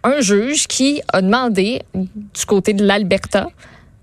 un 0.03 0.21
juge 0.21 0.67
qui 0.67 1.01
a 1.11 1.21
demandé, 1.21 1.81
du 1.93 2.45
côté 2.47 2.73
de 2.73 2.85
l'Alberta, 2.85 3.47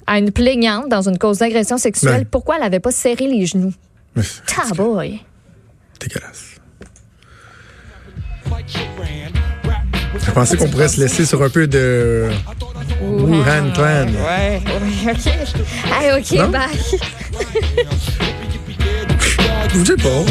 à 0.06 0.18
une 0.18 0.30
plaignante 0.30 0.88
dans 0.88 1.08
une 1.08 1.18
cause 1.18 1.38
d'agression 1.38 1.78
sexuelle, 1.78 2.20
Ouais. 2.20 2.26
pourquoi 2.30 2.56
elle 2.56 2.62
n'avait 2.62 2.80
pas 2.80 2.90
serré 2.92 3.26
les 3.26 3.46
genoux. 3.46 3.72
Ah 4.16 4.22
boy! 4.74 5.20
c'est 6.00 6.08
dégueulasse. 6.08 6.44
Je 10.24 10.30
pensais 10.30 10.56
qu'on 10.56 10.68
pourrait 10.68 10.88
se 10.88 11.00
laisser 11.00 11.26
sur 11.26 11.42
un 11.42 11.50
peu 11.50 11.66
de 11.66 12.30
Wuhan 13.02 13.70
Clan. 13.74 14.06
Ouais, 14.08 14.62
ouais, 14.64 15.12
OK. 15.12 15.26
Hey, 15.92 16.12
OK, 16.18 16.32
Non? 16.32 16.48
bye. 16.50 16.68
Je 19.74 19.84
sais 19.84 19.96
pas. 19.96 20.24